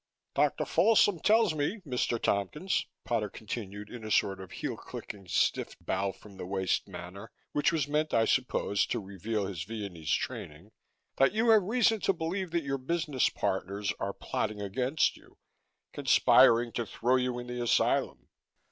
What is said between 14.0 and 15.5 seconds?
plotting against you,